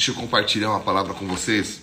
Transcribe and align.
Deixa 0.00 0.12
eu 0.12 0.14
compartilhar 0.14 0.70
uma 0.70 0.80
palavra 0.80 1.12
com 1.12 1.26
vocês. 1.26 1.82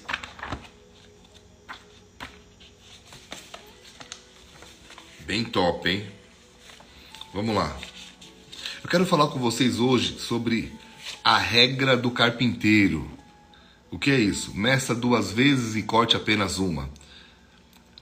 Bem 5.20 5.44
top, 5.44 5.88
hein? 5.88 6.08
Vamos 7.32 7.56
lá. 7.56 7.78
Eu 8.84 8.90
quero 8.90 9.06
falar 9.06 9.28
com 9.28 9.38
vocês 9.38 9.80
hoje 9.80 10.20
sobre 10.20 10.74
a 11.24 11.38
regra 11.38 11.96
do 11.96 12.10
carpinteiro. 12.10 13.07
O 13.91 14.00
que 14.00 14.09
é 14.09 14.20
isso? 14.20 14.52
Meça 14.57 14.95
duas 14.95 15.31
vezes 15.31 15.75
e 15.75 15.84
corte 15.84 16.15
apenas 16.15 16.57
uma. 16.57 16.89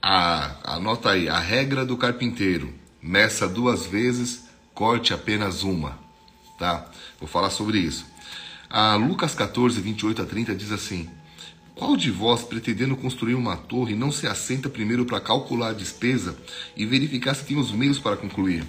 A, 0.00 0.76
anota 0.76 1.10
aí, 1.10 1.28
a 1.28 1.38
regra 1.38 1.84
do 1.84 1.94
carpinteiro. 1.94 2.72
Meça 3.02 3.46
duas 3.46 3.84
vezes, 3.84 4.44
corte 4.72 5.12
apenas 5.12 5.62
uma. 5.62 5.98
Tá? 6.58 6.90
Vou 7.20 7.28
falar 7.28 7.50
sobre 7.50 7.76
isso. 7.80 8.15
A 8.68 8.96
Lucas 8.96 9.34
14, 9.34 9.80
28 9.80 10.22
a 10.22 10.24
30 10.24 10.54
diz 10.54 10.72
assim: 10.72 11.08
Qual 11.74 11.96
de 11.96 12.10
vós, 12.10 12.42
pretendendo 12.42 12.96
construir 12.96 13.34
uma 13.34 13.56
torre, 13.56 13.94
não 13.94 14.10
se 14.10 14.26
assenta 14.26 14.68
primeiro 14.68 15.04
para 15.04 15.20
calcular 15.20 15.68
a 15.68 15.72
despesa 15.72 16.36
e 16.76 16.84
verificar 16.84 17.34
se 17.34 17.44
tem 17.44 17.56
os 17.56 17.70
meios 17.70 17.98
para 17.98 18.16
concluir? 18.16 18.64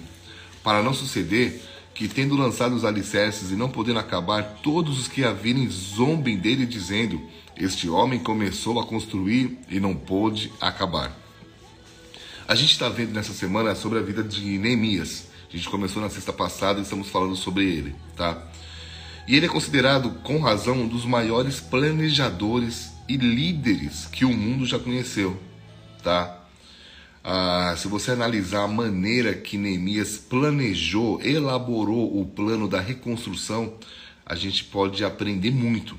Para 0.62 0.82
não 0.82 0.94
suceder 0.94 1.60
que, 1.94 2.06
tendo 2.06 2.36
lançado 2.36 2.76
os 2.76 2.84
alicerces 2.84 3.50
e 3.50 3.56
não 3.56 3.68
podendo 3.68 3.98
acabar, 3.98 4.60
todos 4.62 5.00
os 5.00 5.08
que 5.08 5.24
a 5.24 5.32
virem 5.32 5.68
zombem 5.68 6.36
dele, 6.36 6.64
dizendo: 6.64 7.20
Este 7.56 7.88
homem 7.88 8.20
começou 8.20 8.78
a 8.78 8.86
construir 8.86 9.58
e 9.68 9.80
não 9.80 9.96
pôde 9.96 10.52
acabar. 10.60 11.12
A 12.46 12.54
gente 12.54 12.70
está 12.70 12.88
vendo 12.88 13.12
nessa 13.12 13.32
semana 13.32 13.74
sobre 13.74 13.98
a 13.98 14.02
vida 14.02 14.22
de 14.22 14.58
Neemias. 14.58 15.26
A 15.52 15.56
gente 15.56 15.68
começou 15.68 16.00
na 16.00 16.08
sexta 16.08 16.32
passada 16.32 16.78
e 16.78 16.82
estamos 16.82 17.08
falando 17.08 17.34
sobre 17.34 17.64
ele, 17.64 17.96
tá? 18.16 18.40
E 19.28 19.36
ele 19.36 19.44
é 19.44 19.48
considerado, 19.48 20.10
com 20.22 20.40
razão, 20.40 20.74
um 20.74 20.88
dos 20.88 21.04
maiores 21.04 21.60
planejadores 21.60 22.92
e 23.06 23.14
líderes 23.18 24.06
que 24.06 24.24
o 24.24 24.32
mundo 24.32 24.64
já 24.64 24.78
conheceu, 24.78 25.38
tá? 26.02 26.46
Ah, 27.22 27.74
se 27.76 27.88
você 27.88 28.12
analisar 28.12 28.64
a 28.64 28.68
maneira 28.68 29.34
que 29.34 29.58
Neemias 29.58 30.16
planejou, 30.16 31.20
elaborou 31.20 32.18
o 32.18 32.24
plano 32.24 32.66
da 32.66 32.80
reconstrução, 32.80 33.74
a 34.24 34.34
gente 34.34 34.64
pode 34.64 35.04
aprender 35.04 35.50
muito. 35.50 35.94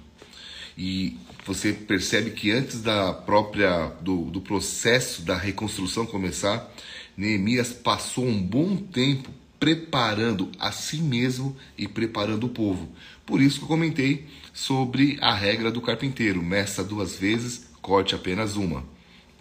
E 0.75 1.15
você 1.45 1.71
percebe 1.71 2.31
que 2.31 2.49
antes 2.49 2.81
da 2.81 3.13
própria 3.13 3.91
do, 4.01 4.23
do 4.31 4.41
processo 4.41 5.21
da 5.21 5.37
reconstrução 5.37 6.03
começar, 6.03 6.67
Neemias 7.15 7.73
passou 7.73 8.25
um 8.25 8.41
bom 8.41 8.75
tempo 8.75 9.29
preparando 9.59 10.49
a 10.57 10.71
si 10.71 10.97
mesmo 10.97 11.55
e 11.77 11.87
preparando 11.87 12.45
o 12.45 12.49
povo. 12.49 12.89
Por 13.25 13.41
isso 13.41 13.57
que 13.57 13.63
eu 13.65 13.67
comentei 13.67 14.25
sobre 14.53 15.17
a 15.21 15.33
regra 15.33 15.71
do 15.71 15.81
carpinteiro: 15.81 16.41
meça 16.41 16.83
duas 16.83 17.15
vezes, 17.17 17.67
corte 17.81 18.15
apenas 18.15 18.55
uma, 18.55 18.83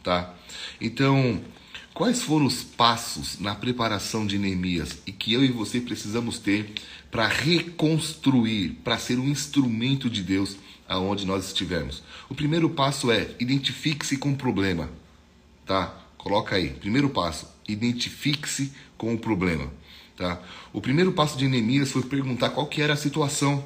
tá? 0.02 0.34
Então, 0.80 1.41
quais 1.94 2.22
foram 2.22 2.46
os 2.46 2.62
passos 2.62 3.39
na 3.39 3.55
preparação 3.55 4.27
de 4.27 4.39
Neemias 4.39 4.98
e 5.06 5.12
que 5.12 5.33
eu 5.33 5.44
e 5.44 5.48
você 5.48 5.80
precisamos 5.80 6.39
ter 6.39 6.72
para 7.11 7.27
reconstruir, 7.27 8.70
para 8.84 8.98
ser 8.98 9.19
um 9.19 9.28
instrumento 9.28 10.11
de 10.11 10.22
Deus 10.22 10.56
aonde 10.89 11.24
nós 11.24 11.46
estivermos? 11.46 12.02
O 12.28 12.34
primeiro 12.34 12.69
passo 12.69 13.11
é 13.11 13.30
identifique-se 13.39 14.16
com 14.16 14.33
o 14.33 14.36
problema, 14.36 14.91
tá? 15.64 16.05
Coloca 16.19 16.56
aí. 16.56 16.70
Primeiro 16.70 17.08
passo, 17.08 17.48
identifique-se 17.66 18.72
com 18.96 19.14
o 19.14 19.19
problema. 19.19 19.72
Tá? 20.19 20.42
O 20.72 20.80
primeiro 20.80 21.12
passo 21.12 21.38
de 21.38 21.47
Neemias 21.47 21.92
foi 21.92 22.02
perguntar 22.02 22.50
qual 22.50 22.66
que 22.66 22.83
era 22.83 22.94
a 22.94 22.97
situação, 22.97 23.64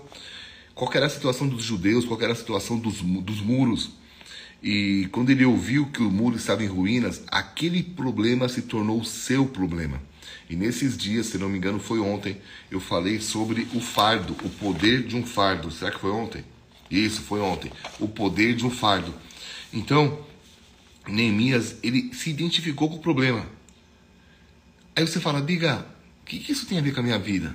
qual 0.75 0.92
era 0.92 1.06
a 1.06 1.08
situação 1.08 1.48
dos 1.48 1.64
judeus, 1.64 2.05
qual 2.05 2.20
era 2.20 2.33
a 2.33 2.36
situação 2.36 2.78
dos, 2.78 3.00
dos 3.00 3.41
muros. 3.41 3.92
E 4.62 5.08
quando 5.12 5.30
ele 5.30 5.47
ouviu 5.47 5.86
que 5.86 6.03
o 6.03 6.11
muro 6.11 6.36
estava 6.36 6.62
em 6.62 6.67
ruínas, 6.67 7.23
aquele 7.28 7.83
problema 7.83 8.50
se 8.50 8.61
tornou 8.61 9.00
o 9.00 9.05
seu 9.05 9.46
problema. 9.46 9.98
E 10.51 10.55
nesses 10.55 10.95
dias, 10.95 11.27
se 11.27 11.39
não 11.39 11.48
me 11.48 11.57
engano, 11.57 11.80
foi 11.80 11.98
ontem, 12.01 12.36
eu 12.70 12.80
falei 12.80 13.19
sobre 13.19 13.67
o 13.74 13.80
fardo, 13.80 14.36
o 14.45 14.51
poder 14.51 15.05
de 15.05 15.17
um 15.17 15.24
fardo. 15.24 15.70
Será 15.70 15.90
que 15.90 15.98
foi 15.98 16.11
ontem? 16.11 16.45
Isso, 16.90 17.23
foi 17.23 17.40
ontem. 17.40 17.73
O 17.98 18.07
poder 18.07 18.55
de 18.55 18.67
um 18.67 18.70
fardo. 18.70 19.14
Então, 19.73 20.19
Neemias, 21.08 21.77
ele 21.83 22.13
se 22.13 22.29
identificou 22.29 22.90
com 22.90 22.96
o 22.96 23.01
problema. 23.01 23.46
Aí 24.95 25.07
você 25.07 25.19
fala, 25.19 25.40
Biga, 25.40 25.86
o 26.22 26.27
que, 26.27 26.38
que 26.38 26.52
isso 26.52 26.66
tem 26.66 26.78
a 26.78 26.83
ver 26.83 26.92
com 26.94 27.00
a 27.00 27.02
minha 27.02 27.18
vida? 27.18 27.55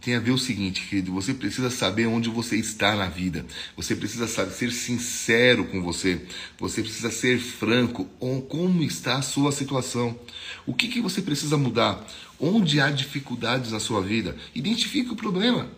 Tem 0.00 0.14
a 0.14 0.20
ver 0.20 0.30
o 0.30 0.38
seguinte, 0.38 0.86
querido, 0.86 1.12
você 1.12 1.34
precisa 1.34 1.70
saber 1.70 2.06
onde 2.06 2.28
você 2.28 2.56
está 2.56 2.94
na 2.94 3.06
vida. 3.06 3.44
Você 3.76 3.96
precisa 3.96 4.28
saber, 4.28 4.52
ser 4.52 4.70
sincero 4.70 5.64
com 5.66 5.82
você. 5.82 6.24
Você 6.58 6.82
precisa 6.82 7.10
ser 7.10 7.38
franco. 7.38 8.04
Como 8.48 8.82
está 8.84 9.16
a 9.16 9.22
sua 9.22 9.50
situação? 9.50 10.18
O 10.64 10.72
que, 10.72 10.86
que 10.86 11.00
você 11.00 11.20
precisa 11.20 11.56
mudar? 11.56 12.06
Onde 12.38 12.80
há 12.80 12.90
dificuldades 12.90 13.72
na 13.72 13.80
sua 13.80 14.00
vida? 14.00 14.36
Identifique 14.54 15.10
o 15.10 15.16
problema. 15.16 15.68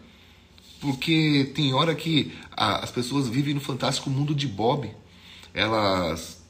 Porque 0.80 1.50
tem 1.54 1.72
hora 1.72 1.94
que 1.94 2.32
as 2.52 2.90
pessoas 2.90 3.26
vivem 3.26 3.54
no 3.54 3.60
fantástico 3.60 4.10
mundo 4.10 4.34
de 4.34 4.46
Bob. 4.46 4.90
Elas. 5.54 6.40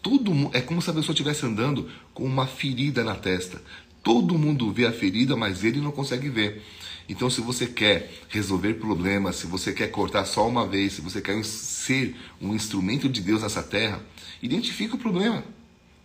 Tudo 0.00 0.50
é 0.52 0.60
como 0.60 0.82
se 0.82 0.90
a 0.90 0.94
pessoa 0.94 1.12
estivesse 1.12 1.44
andando 1.46 1.88
com 2.12 2.24
uma 2.24 2.46
ferida 2.46 3.04
na 3.04 3.14
testa. 3.14 3.62
Todo 4.02 4.38
mundo 4.38 4.72
vê 4.72 4.86
a 4.86 4.92
ferida, 4.92 5.36
mas 5.36 5.62
ele 5.62 5.80
não 5.80 5.92
consegue 5.92 6.28
ver. 6.28 6.62
Então, 7.08 7.28
se 7.28 7.40
você 7.40 7.66
quer 7.66 8.10
resolver 8.28 8.74
problemas, 8.74 9.36
se 9.36 9.46
você 9.46 9.72
quer 9.72 9.88
cortar 9.88 10.24
só 10.24 10.48
uma 10.48 10.66
vez, 10.66 10.94
se 10.94 11.00
você 11.00 11.20
quer 11.20 11.44
ser 11.44 12.16
um 12.40 12.54
instrumento 12.54 13.08
de 13.08 13.20
Deus 13.20 13.42
nessa 13.42 13.62
terra, 13.62 14.00
identifique 14.42 14.94
o 14.94 14.98
problema, 14.98 15.44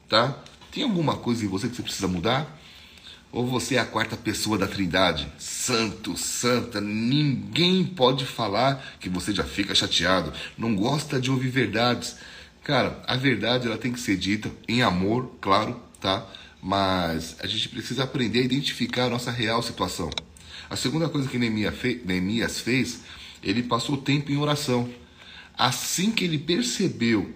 tá? 0.09 0.37
Tem 0.71 0.83
alguma 0.83 1.15
coisa 1.15 1.45
em 1.45 1.47
você 1.47 1.69
que 1.69 1.75
você 1.75 1.83
precisa 1.83 2.07
mudar? 2.07 2.59
Ou 3.31 3.45
você 3.45 3.75
é 3.75 3.79
a 3.79 3.85
quarta 3.85 4.15
pessoa 4.15 4.57
da 4.57 4.67
Trindade, 4.67 5.27
santo, 5.37 6.17
santa, 6.17 6.79
ninguém 6.79 7.83
pode 7.83 8.25
falar 8.25 8.95
que 8.99 9.09
você 9.09 9.33
já 9.33 9.43
fica 9.43 9.75
chateado, 9.75 10.31
não 10.57 10.75
gosta 10.75 11.19
de 11.19 11.29
ouvir 11.29 11.49
verdades. 11.49 12.15
Cara, 12.63 13.01
a 13.05 13.15
verdade 13.15 13.67
ela 13.67 13.77
tem 13.77 13.91
que 13.91 13.99
ser 13.99 14.17
dita 14.17 14.51
em 14.67 14.81
amor, 14.81 15.31
claro, 15.41 15.79
tá? 15.99 16.25
Mas 16.67 17.37
a 17.39 17.47
gente 17.47 17.69
precisa 17.69 18.03
aprender 18.03 18.39
a 18.39 18.43
identificar 18.43 19.05
a 19.05 19.09
nossa 19.09 19.31
real 19.31 19.63
situação. 19.63 20.09
A 20.69 20.75
segunda 20.75 21.07
coisa 21.07 21.29
que 21.29 21.37
Neemias 21.37 22.59
fez, 22.59 23.03
ele 23.41 23.63
passou 23.63 23.95
tempo 23.95 24.33
em 24.33 24.37
oração. 24.37 24.89
Assim 25.57 26.11
que 26.11 26.25
ele 26.25 26.37
percebeu, 26.37 27.33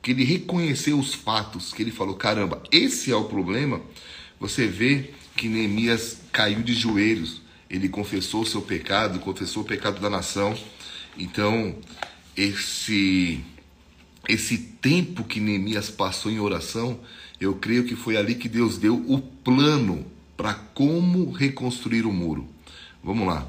que 0.00 0.12
ele 0.12 0.24
reconheceu 0.24 0.98
os 0.98 1.12
fatos, 1.12 1.74
que 1.74 1.82
ele 1.82 1.90
falou: 1.90 2.14
caramba, 2.14 2.62
esse 2.72 3.12
é 3.12 3.14
o 3.14 3.24
problema. 3.24 3.82
Você 4.40 4.66
vê 4.66 5.10
que 5.36 5.46
Neemias 5.46 6.22
caiu 6.32 6.62
de 6.62 6.72
joelhos, 6.72 7.42
ele 7.68 7.86
confessou 7.86 8.40
o 8.40 8.46
seu 8.46 8.62
pecado, 8.62 9.20
confessou 9.20 9.62
o 9.62 9.66
pecado 9.66 10.00
da 10.00 10.08
nação. 10.08 10.56
Então, 11.18 11.76
esse 12.34 13.44
esse 14.28 14.58
tempo 14.58 15.24
que 15.24 15.40
Neemias 15.40 15.90
passou 15.90 16.30
em 16.30 16.38
oração, 16.38 17.00
eu 17.40 17.54
creio 17.54 17.84
que 17.84 17.96
foi 17.96 18.16
ali 18.16 18.34
que 18.34 18.48
Deus 18.48 18.78
deu 18.78 18.96
o 19.08 19.20
plano 19.20 20.06
para 20.36 20.54
como 20.54 21.30
reconstruir 21.30 22.06
o 22.06 22.12
muro. 22.12 22.48
Vamos 23.02 23.26
lá. 23.26 23.46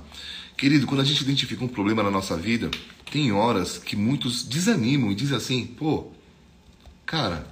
Querido, 0.57 0.87
quando 0.87 1.01
a 1.01 1.05
gente 1.05 1.21
identifica 1.21 1.63
um 1.63 1.67
problema 1.67 2.01
na 2.01 2.09
nossa 2.09 2.35
vida, 2.35 2.71
tem 3.11 3.31
horas 3.31 3.77
que 3.77 3.95
muitos 3.95 4.43
desanimam 4.43 5.11
e 5.11 5.15
dizem 5.15 5.37
assim: 5.37 5.65
pô, 5.65 6.11
cara, 7.05 7.47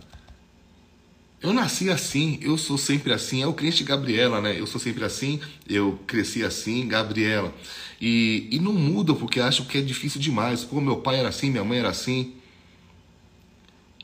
eu 1.41 1.53
nasci 1.53 1.89
assim, 1.89 2.39
eu 2.41 2.57
sou 2.57 2.77
sempre 2.77 3.13
assim. 3.13 3.41
É 3.41 3.47
o 3.47 3.53
crente 3.53 3.83
Gabriela, 3.83 4.41
né? 4.41 4.59
Eu 4.59 4.65
sou 4.65 4.79
sempre 4.79 5.03
assim, 5.03 5.39
eu 5.67 5.99
cresci 6.07 6.43
assim, 6.43 6.87
Gabriela. 6.87 7.53
E, 7.99 8.47
e 8.51 8.59
não 8.59 8.73
mudam 8.73 9.15
porque 9.15 9.39
acham 9.39 9.65
que 9.65 9.77
é 9.77 9.81
difícil 9.81 10.21
demais. 10.21 10.63
Pô, 10.63 10.79
meu 10.79 10.97
pai 10.97 11.19
era 11.19 11.29
assim, 11.29 11.49
minha 11.49 11.63
mãe 11.63 11.79
era 11.79 11.89
assim. 11.89 12.33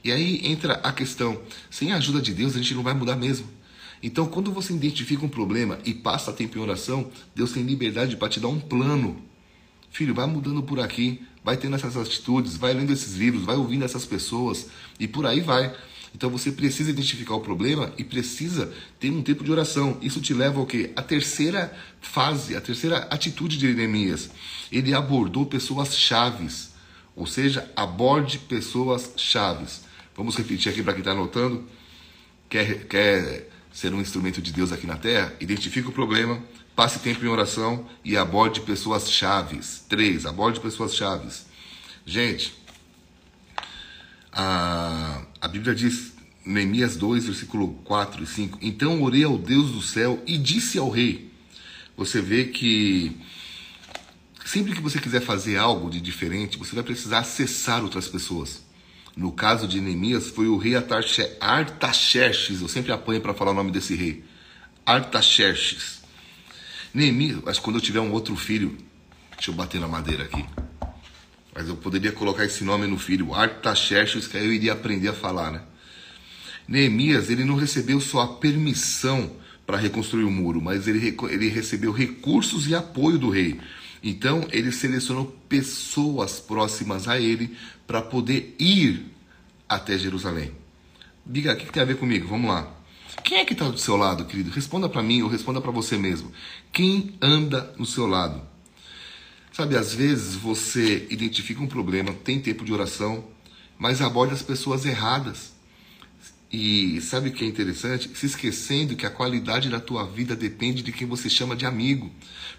E 0.08 0.12
aí 0.12 0.40
entra 0.46 0.76
a 0.76 0.94
questão: 0.94 1.38
sem 1.70 1.92
a 1.92 1.98
ajuda 1.98 2.22
de 2.22 2.34
Deus 2.34 2.56
a 2.56 2.60
gente 2.60 2.74
não 2.74 2.82
vai 2.82 2.94
mudar 2.94 3.18
mesmo. 3.18 3.46
Então, 4.02 4.26
quando 4.26 4.54
você 4.54 4.72
identifica 4.72 5.26
um 5.26 5.28
problema 5.28 5.80
e 5.84 5.94
passa 5.94 6.32
tempo 6.32 6.58
em 6.58 6.62
oração, 6.62 7.12
Deus 7.36 7.52
tem 7.52 7.64
liberdade 7.64 8.16
para 8.16 8.30
te 8.30 8.40
dar 8.40 8.48
um 8.48 8.58
plano. 8.58 9.22
Filho, 9.90 10.14
vai 10.14 10.26
mudando 10.26 10.64
por 10.64 10.80
aqui, 10.80 11.22
vai 11.44 11.58
tendo 11.58 11.76
essas 11.76 11.98
atitudes, 11.98 12.56
vai 12.56 12.74
lendo 12.74 12.94
esses 12.94 13.16
livros, 13.16 13.44
vai 13.44 13.58
ouvindo 13.58 13.84
essas 13.84 14.06
pessoas 14.06 14.68
e 14.98 15.10
por 15.10 15.26
aí 15.26 15.42
vai. 15.42 15.76
Então 16.16 16.30
você 16.30 16.54
precisa 16.54 16.90
identificar 16.90 17.36
o 17.36 17.42
problema 17.42 17.92
e 17.98 18.04
precisa 18.06 18.72
ter 19.02 19.10
um 19.10 19.22
tempo 19.22 19.44
de 19.44 19.52
oração. 19.52 19.98
Isso 20.02 20.22
te 20.22 20.34
leva 20.34 20.58
ao 20.58 20.66
quê? 20.66 20.92
A 20.96 21.02
terceira 21.02 21.78
fase, 22.00 22.56
a 22.56 22.62
terceira 22.62 23.00
atitude 23.10 23.58
de 23.58 23.68
Jeremias. 23.68 24.30
Ele 24.72 24.94
abordou 24.94 25.46
pessoas 25.46 25.98
chaves, 25.98 26.72
ou 27.14 27.28
seja, 27.28 27.70
aborde 27.76 28.40
pessoas 28.40 29.12
chaves. 29.18 29.86
Vamos 30.18 30.36
repetir 30.36 30.72
aqui 30.72 30.82
para 30.82 30.94
quem 30.94 31.02
está 31.02 31.12
anotando. 31.12 31.64
Quer, 32.50 32.88
quer 32.88 33.52
ser 33.72 33.94
um 33.94 34.02
instrumento 34.02 34.42
de 34.42 34.52
Deus 34.52 34.72
aqui 34.72 34.88
na 34.88 34.98
terra? 34.98 35.32
Identifique 35.40 35.88
o 35.88 35.92
problema, 35.92 36.44
passe 36.76 36.98
tempo 36.98 37.24
em 37.24 37.28
oração 37.28 37.88
e 38.04 38.18
aborde 38.18 38.62
pessoas 38.62 39.12
chaves. 39.12 39.86
Três, 39.88 40.26
aborde 40.26 40.60
pessoas 40.60 40.96
chaves. 40.96 41.46
Gente, 42.04 42.56
a, 44.32 45.22
a 45.40 45.48
Bíblia 45.48 45.76
diz, 45.76 46.14
Neemias 46.44 46.96
2, 46.96 47.28
versículo 47.28 47.74
4 47.84 48.24
e 48.24 48.26
5: 48.26 48.58
Então 48.60 49.04
orei 49.04 49.24
ao 49.24 49.38
Deus 49.38 49.70
do 49.70 49.84
céu 49.84 50.24
e 50.26 50.36
disse 50.36 50.80
ao 50.80 50.90
rei. 50.90 51.32
Você 51.96 52.24
vê 52.24 52.46
que 52.46 53.16
sempre 54.44 54.74
que 54.74 54.82
você 54.82 55.00
quiser 55.00 55.22
fazer 55.22 55.58
algo 55.58 55.92
de 55.92 56.02
diferente, 56.02 56.58
você 56.58 56.74
vai 56.74 56.84
precisar 56.84 57.20
acessar 57.20 57.84
outras 57.84 58.08
pessoas. 58.08 58.66
No 59.18 59.32
caso 59.32 59.68
de 59.68 59.82
Neemias, 59.82 60.28
foi 60.28 60.48
o 60.48 60.58
rei 60.58 60.76
Artaxerxes. 60.76 62.62
Eu 62.62 62.68
sempre 62.68 62.92
apanho 62.92 63.20
para 63.20 63.34
falar 63.34 63.50
o 63.50 63.56
nome 63.56 63.72
desse 63.72 63.96
rei. 63.96 64.24
Artaxerxes. 64.86 66.04
Neemias, 66.94 67.40
mas 67.44 67.58
quando 67.58 67.78
eu 67.78 67.82
tiver 67.82 68.00
um 68.00 68.12
outro 68.12 68.36
filho, 68.36 68.78
deixa 69.32 69.50
eu 69.50 69.56
bater 69.56 69.82
na 69.82 69.88
madeira 69.88 70.26
aqui. 70.26 70.46
Mas 71.52 71.68
eu 71.68 71.76
poderia 71.76 72.12
colocar 72.12 72.46
esse 72.46 72.64
nome 72.64 72.86
no 72.86 73.00
filho, 73.00 73.34
Artaxerxes, 73.34 74.28
que 74.28 74.38
aí 74.38 74.46
eu 74.46 74.54
iria 74.54 74.74
aprender 74.74 75.08
a 75.08 75.14
falar, 75.14 75.52
né? 75.52 75.64
Neemias, 76.68 77.32
ele 77.32 77.44
não 77.44 77.56
recebeu 77.56 78.00
só 78.00 78.22
a 78.22 78.28
permissão 78.36 79.32
para 79.66 79.78
reconstruir 79.78 80.26
o 80.26 80.32
muro, 80.32 80.62
mas 80.62 80.88
ele, 80.88 81.18
ele 81.28 81.48
recebeu 81.50 81.92
recursos 81.92 82.68
e 82.68 82.76
apoio 82.76 83.18
do 83.18 83.32
rei. 83.32 83.60
Então, 84.04 84.48
ele 84.52 84.72
selecionou 84.72 85.26
pessoas 85.50 86.40
próximas 86.40 87.08
a 87.08 87.20
ele 87.20 87.56
para 87.86 88.02
poder 88.02 88.56
ir 88.60 89.06
até 89.68 89.98
Jerusalém. 89.98 90.52
Diga, 91.26 91.54
o 91.54 91.58
que, 91.58 91.66
que 91.66 91.74
tem 91.74 91.84
a 91.84 91.86
ver 91.86 91.98
comigo? 91.98 92.28
Vamos 92.28 92.50
lá. 92.50 92.74
Quem 93.24 93.40
é 93.40 93.46
que 93.46 93.54
está 93.54 93.68
do 93.68 93.78
seu 93.78 93.98
lado, 93.98 94.26
querido? 94.26 94.52
Responda 94.52 94.88
para 94.88 95.04
mim 95.04 95.22
ou 95.22 95.30
responda 95.30 95.60
para 95.60 95.72
você 95.72 95.98
mesmo. 95.98 96.32
Quem 96.72 97.16
anda 97.22 97.74
no 97.78 97.86
seu 97.86 98.08
lado? 98.08 98.42
Sabe, 99.52 99.76
às 99.76 99.94
vezes 99.94 100.36
você 100.36 101.08
identifica 101.10 101.62
um 101.62 101.68
problema, 101.68 102.14
tem 102.14 102.40
tempo 102.40 102.64
de 102.64 102.72
oração, 102.72 103.26
mas 103.78 104.02
aborda 104.02 104.34
as 104.34 104.42
pessoas 104.42 104.86
erradas. 104.86 105.57
E 106.50 107.02
sabe 107.02 107.28
o 107.28 107.32
que 107.34 107.44
é 107.44 107.48
interessante? 107.48 108.10
Se 108.16 108.26
esquecendo 108.26 108.96
que 108.96 109.06
a 109.06 109.10
qualidade 109.10 109.70
da 109.70 109.82
tua 109.82 110.06
vida 110.06 110.34
depende 110.34 110.82
de 110.82 110.94
quem 110.94 111.06
você 111.06 111.30
chama 111.30 111.58
de 111.58 111.66
amigo. 111.66 112.10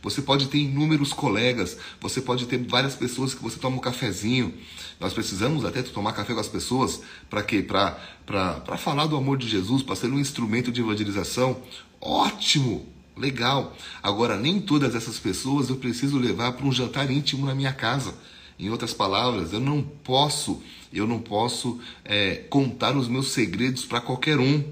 Você 0.02 0.20
pode 0.20 0.48
ter 0.48 0.58
inúmeros 0.58 1.12
colegas, 1.12 1.78
você 1.98 2.20
pode 2.20 2.44
ter 2.46 2.58
várias 2.58 2.94
pessoas 2.94 3.32
que 3.32 3.42
você 3.42 3.58
toma 3.58 3.76
um 3.76 3.80
cafezinho. 3.80 4.52
Nós 5.00 5.14
precisamos 5.14 5.64
até 5.64 5.82
tomar 5.82 6.12
café 6.12 6.34
com 6.34 6.40
as 6.40 6.48
pessoas 6.48 7.00
para 7.30 7.42
quê? 7.42 7.62
Para 7.62 8.76
falar 8.76 9.06
do 9.06 9.16
amor 9.16 9.38
de 9.38 9.48
Jesus, 9.48 9.82
para 9.82 9.96
ser 9.96 10.08
um 10.08 10.20
instrumento 10.20 10.70
de 10.70 10.82
evangelização. 10.82 11.62
Ótimo! 11.98 12.86
Legal. 13.16 13.76
Agora, 14.00 14.36
nem 14.36 14.60
todas 14.60 14.94
essas 14.94 15.18
pessoas 15.18 15.70
eu 15.70 15.76
preciso 15.76 16.18
levar 16.18 16.52
para 16.52 16.64
um 16.64 16.70
jantar 16.70 17.10
íntimo 17.10 17.46
na 17.46 17.54
minha 17.54 17.72
casa. 17.72 18.14
Em 18.58 18.70
outras 18.70 18.92
palavras, 18.92 19.52
eu 19.52 19.60
não 19.60 19.82
posso, 19.82 20.60
eu 20.92 21.06
não 21.06 21.20
posso 21.20 21.80
é, 22.04 22.36
contar 22.50 22.96
os 22.96 23.06
meus 23.06 23.28
segredos 23.28 23.84
para 23.84 24.00
qualquer 24.00 24.38
um. 24.40 24.64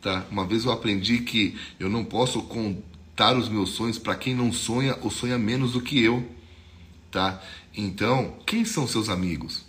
Tá? 0.00 0.24
Uma 0.30 0.46
vez 0.46 0.64
eu 0.64 0.70
aprendi 0.70 1.18
que 1.18 1.58
eu 1.80 1.88
não 1.88 2.04
posso 2.04 2.42
contar 2.42 3.36
os 3.36 3.48
meus 3.48 3.70
sonhos 3.70 3.98
para 3.98 4.14
quem 4.14 4.34
não 4.34 4.52
sonha 4.52 4.96
ou 5.02 5.10
sonha 5.10 5.36
menos 5.36 5.72
do 5.72 5.80
que 5.80 6.00
eu. 6.00 6.24
Tá? 7.10 7.42
Então, 7.76 8.36
quem 8.46 8.64
são 8.64 8.86
seus 8.86 9.08
amigos? 9.08 9.64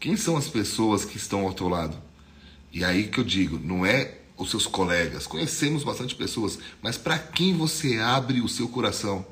Quem 0.00 0.16
são 0.16 0.36
as 0.36 0.48
pessoas 0.48 1.04
que 1.04 1.16
estão 1.16 1.46
ao 1.46 1.54
teu 1.54 1.68
lado? 1.68 1.96
E 2.72 2.84
aí 2.84 3.06
que 3.06 3.18
eu 3.18 3.24
digo, 3.24 3.58
não 3.62 3.86
é 3.86 4.18
os 4.36 4.50
seus 4.50 4.66
colegas, 4.66 5.28
conhecemos 5.28 5.84
bastante 5.84 6.12
pessoas, 6.14 6.58
mas 6.82 6.98
para 6.98 7.16
quem 7.16 7.56
você 7.56 7.98
abre 7.98 8.40
o 8.40 8.48
seu 8.48 8.68
coração? 8.68 9.24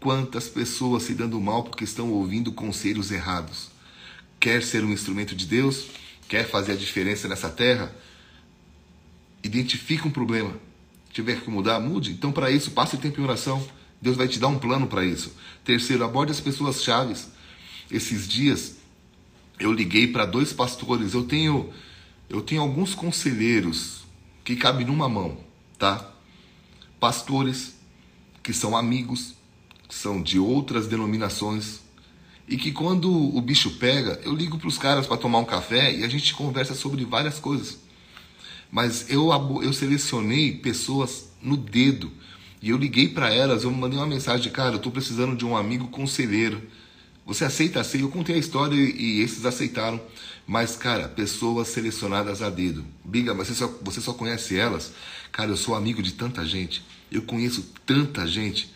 Quantas 0.00 0.48
pessoas 0.48 1.02
se 1.02 1.14
dando 1.14 1.38
mal 1.40 1.62
porque 1.62 1.84
estão 1.84 2.10
ouvindo 2.10 2.52
conselhos 2.52 3.10
errados? 3.10 3.68
Quer 4.40 4.62
ser 4.62 4.82
um 4.82 4.92
instrumento 4.92 5.36
de 5.36 5.46
Deus? 5.46 5.88
Quer 6.26 6.48
fazer 6.48 6.72
a 6.72 6.76
diferença 6.76 7.28
nessa 7.28 7.50
terra? 7.50 7.94
Identifique 9.42 10.08
um 10.08 10.10
problema. 10.10 10.54
Tiver 11.12 11.42
que 11.42 11.50
mudar, 11.50 11.78
mude. 11.80 12.12
Então, 12.12 12.32
para 12.32 12.50
isso, 12.50 12.70
passe 12.70 12.96
tempo 12.96 13.20
em 13.20 13.24
oração. 13.24 13.66
Deus 14.00 14.16
vai 14.16 14.26
te 14.26 14.38
dar 14.38 14.48
um 14.48 14.58
plano 14.58 14.86
para 14.86 15.04
isso. 15.04 15.34
Terceiro, 15.64 16.02
aborde 16.02 16.32
as 16.32 16.40
pessoas 16.40 16.82
chaves. 16.82 17.28
Esses 17.90 18.26
dias 18.26 18.76
eu 19.58 19.72
liguei 19.72 20.06
para 20.06 20.24
dois 20.24 20.52
pastores. 20.52 21.12
Eu 21.12 21.24
tenho 21.24 21.70
eu 22.30 22.40
tenho 22.40 22.62
alguns 22.62 22.94
conselheiros 22.94 24.04
que 24.44 24.54
cabe 24.54 24.84
numa 24.84 25.08
mão, 25.08 25.36
tá? 25.76 26.10
Pastores 27.00 27.74
que 28.42 28.52
são 28.52 28.76
amigos, 28.76 29.34
são 29.90 30.22
de 30.22 30.38
outras 30.38 30.86
denominações 30.86 31.80
e 32.48 32.56
que 32.56 32.72
quando 32.72 33.12
o 33.12 33.40
bicho 33.40 33.70
pega, 33.78 34.20
eu 34.24 34.34
ligo 34.34 34.58
para 34.58 34.66
os 34.66 34.76
caras 34.76 35.06
para 35.06 35.16
tomar 35.16 35.38
um 35.38 35.44
café 35.44 35.94
e 35.94 36.02
a 36.02 36.08
gente 36.08 36.34
conversa 36.34 36.74
sobre 36.74 37.04
várias 37.04 37.38
coisas. 37.38 37.78
Mas 38.72 39.08
eu, 39.08 39.30
eu 39.62 39.72
selecionei 39.72 40.56
pessoas 40.56 41.30
no 41.40 41.56
dedo 41.56 42.10
e 42.60 42.70
eu 42.70 42.76
liguei 42.76 43.08
para 43.08 43.32
elas, 43.32 43.62
eu 43.62 43.70
mandei 43.70 43.98
uma 43.98 44.06
mensagem, 44.06 44.50
cara, 44.50 44.72
eu 44.72 44.76
estou 44.76 44.90
precisando 44.90 45.36
de 45.36 45.46
um 45.46 45.56
amigo 45.56 45.88
conselheiro. 45.88 46.60
Você 47.24 47.44
aceita 47.44 47.80
assim? 47.80 48.00
Eu 48.00 48.08
contei 48.08 48.34
a 48.34 48.38
história 48.38 48.74
e 48.74 49.20
esses 49.20 49.46
aceitaram. 49.46 50.00
Mas, 50.46 50.74
cara, 50.74 51.08
pessoas 51.08 51.68
selecionadas 51.68 52.42
a 52.42 52.50
dedo. 52.50 52.84
Biga, 53.04 53.32
mas 53.32 53.46
você 53.46 53.54
só, 53.54 53.72
você 53.80 54.00
só 54.00 54.12
conhece 54.12 54.58
elas? 54.58 54.92
Cara, 55.30 55.50
eu 55.50 55.56
sou 55.56 55.76
amigo 55.76 56.02
de 56.02 56.12
tanta 56.12 56.44
gente. 56.44 56.82
Eu 57.10 57.22
conheço 57.22 57.72
tanta 57.86 58.26
gente. 58.26 58.68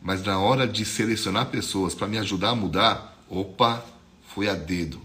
Mas 0.00 0.22
na 0.22 0.38
hora 0.38 0.66
de 0.66 0.84
selecionar 0.84 1.46
pessoas 1.46 1.94
para 1.94 2.08
me 2.08 2.18
ajudar 2.18 2.50
a 2.50 2.54
mudar, 2.54 3.18
opa, 3.28 3.84
foi 4.34 4.48
a 4.48 4.54
dedo. 4.54 5.00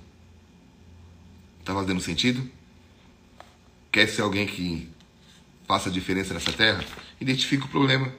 Tá 1.64 1.74
fazendo 1.74 2.00
sentido? 2.00 2.50
Quer 3.92 4.08
ser 4.08 4.22
alguém 4.22 4.46
que 4.46 4.90
faça 5.68 5.90
diferença 5.90 6.34
nessa 6.34 6.52
terra? 6.52 6.84
Identifique 7.20 7.66
o 7.66 7.70
problema. 7.70 8.12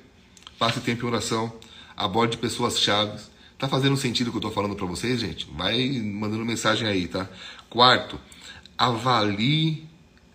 Passe 0.58 0.80
tempo 0.80 1.04
em 1.04 1.08
oração. 1.08 1.52
Aborde 1.96 2.36
pessoas 2.36 2.78
chaves 2.78 3.30
Tá 3.58 3.66
fazendo 3.68 3.96
sentido 3.96 4.28
o 4.28 4.30
que 4.30 4.36
eu 4.36 4.42
tô 4.42 4.50
falando 4.50 4.76
para 4.76 4.84
vocês, 4.84 5.18
gente? 5.18 5.48
Vai 5.56 5.88
mandando 5.88 6.44
mensagem 6.44 6.86
aí, 6.86 7.08
tá? 7.08 7.26
Quarto, 7.70 8.20
avalie, 8.76 9.86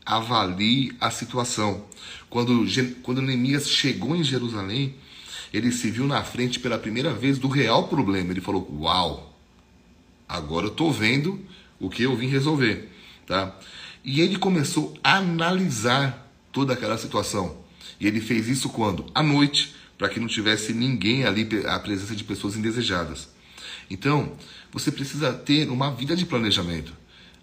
avalie 0.04 0.94
a 1.00 1.12
situação. 1.12 1.86
Quando, 2.32 2.66
quando 3.04 3.22
Neemias 3.22 3.70
chegou 3.70 4.16
em 4.16 4.24
Jerusalém, 4.24 4.96
ele 5.54 5.72
se 5.72 5.90
viu 5.92 6.08
na 6.08 6.24
frente 6.24 6.60
pela 6.60 6.78
primeira 6.78 7.14
vez 7.14 7.38
do 7.38 7.48
real 7.48 7.88
problema. 7.88 8.32
Ele 8.32 8.42
falou: 8.42 8.68
Uau, 8.80 9.36
agora 10.28 10.68
eu 10.68 10.72
tô 10.72 10.92
vendo 10.92 11.40
o 11.80 11.90
que 11.90 12.04
eu 12.04 12.16
vim 12.16 12.28
resolver, 12.28 12.90
tá? 13.26 13.58
E 14.04 14.22
ele 14.22 14.38
começou 14.38 14.98
a 15.04 15.18
analisar 15.18 16.32
toda 16.52 16.74
aquela 16.74 16.98
situação. 16.98 17.58
E 18.00 18.08
ele 18.08 18.20
fez 18.20 18.48
isso 18.48 18.70
quando? 18.70 19.06
À 19.14 19.22
noite, 19.22 19.76
para 19.98 20.10
que 20.10 20.20
não 20.20 20.28
tivesse 20.28 20.74
ninguém 20.74 21.26
ali, 21.26 21.48
a 21.68 21.80
presença 21.80 22.16
de 22.16 22.24
pessoas 22.24 22.56
indesejadas. 22.56 23.30
Então, 23.90 24.34
você 24.72 24.92
precisa 24.92 25.34
ter 25.34 25.70
uma 25.70 25.92
vida 25.92 26.16
de 26.16 26.26
planejamento. 26.26 26.94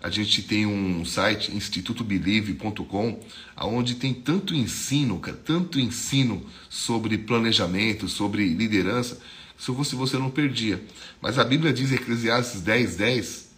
A 0.03 0.11
gente 0.11 0.43
tem 0.43 0.65
um 0.65 1.05
site, 1.05 1.55
institutobelieve.com, 1.55 3.21
onde 3.63 3.97
tem 3.97 4.15
tanto 4.15 4.55
ensino, 4.55 5.21
tanto 5.45 5.81
ensino 5.81 6.45
sobre 6.69 7.19
planejamento, 7.19 8.09
sobre 8.09 8.49
liderança, 8.55 9.21
se 9.59 9.75
fosse 9.75 9.97
você 9.97 10.17
não 10.17 10.31
perdia. 10.31 10.83
Mas 11.21 11.39
a 11.39 11.45
Bíblia 11.45 11.73
diz 11.73 11.91
em 11.91 11.97
Eclesiastes 11.97 12.61
10, 12.61 12.97
10, 12.97 13.49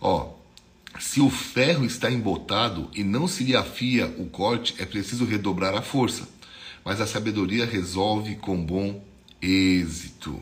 ó, 0.00 0.34
se 1.00 1.20
o 1.20 1.30
ferro 1.30 1.84
está 1.84 2.10
embotado 2.10 2.90
e 2.94 3.02
não 3.02 3.26
se 3.26 3.44
lhe 3.44 3.56
afia 3.56 4.06
o 4.18 4.26
corte, 4.26 4.74
é 4.78 4.84
preciso 4.84 5.24
redobrar 5.24 5.74
a 5.74 5.82
força 5.82 6.28
mas 6.88 7.02
a 7.02 7.06
sabedoria 7.06 7.66
resolve 7.66 8.36
com 8.36 8.64
bom 8.64 9.04
êxito. 9.42 10.40